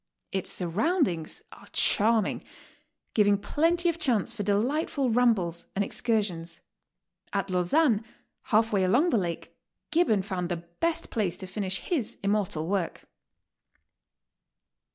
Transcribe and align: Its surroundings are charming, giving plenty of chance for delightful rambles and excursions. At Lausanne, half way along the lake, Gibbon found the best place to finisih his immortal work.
Its 0.31 0.49
surroundings 0.49 1.43
are 1.51 1.67
charming, 1.73 2.43
giving 3.13 3.37
plenty 3.37 3.87
of 3.87 3.99
chance 3.99 4.33
for 4.33 4.41
delightful 4.41 5.11
rambles 5.11 5.67
and 5.75 5.85
excursions. 5.85 6.61
At 7.33 7.51
Lausanne, 7.51 8.03
half 8.45 8.73
way 8.73 8.83
along 8.83 9.11
the 9.11 9.19
lake, 9.19 9.55
Gibbon 9.91 10.23
found 10.23 10.49
the 10.49 10.57
best 10.79 11.11
place 11.11 11.37
to 11.37 11.45
finisih 11.45 11.81
his 11.81 12.17
immortal 12.23 12.67
work. 12.67 13.05